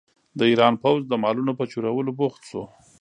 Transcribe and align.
د 0.37 0.39
ایران 0.51 0.73
پوځ 0.83 1.01
د 1.07 1.13
مالونو 1.23 1.51
په 1.59 1.63
چورولو 1.71 2.11
بوخت 2.19 2.41
شو. 2.49 2.63